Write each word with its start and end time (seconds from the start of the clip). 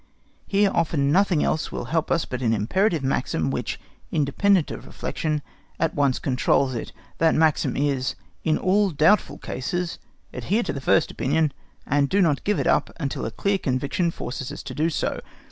Here 0.47 0.71
often 0.73 1.11
nothing 1.11 1.43
else 1.43 1.71
will 1.71 1.85
help 1.93 2.09
us 2.09 2.25
but 2.25 2.41
an 2.41 2.55
imperative 2.55 3.03
maxim 3.03 3.51
which, 3.51 3.79
independent 4.11 4.71
of 4.71 4.87
reflection, 4.87 5.43
at 5.79 5.93
once 5.93 6.17
controls 6.17 6.73
it: 6.73 6.91
that 7.19 7.35
maxim 7.35 7.77
is, 7.77 8.15
in 8.43 8.57
all 8.57 8.89
doubtful 8.89 9.37
cases 9.37 9.99
to 10.31 10.39
adhere 10.39 10.63
to 10.63 10.73
the 10.73 10.81
first 10.81 11.11
opinion, 11.11 11.53
and 11.85 12.11
not 12.11 12.37
to 12.37 12.43
give 12.43 12.57
it 12.59 12.65
up 12.65 12.89
until 12.99 13.27
a 13.27 13.29
clear 13.31 13.59
conviction 13.59 14.09
forces 14.09 14.51
us 14.51 14.63
to 14.63 14.73
do 14.73 14.89
so. 14.89 15.21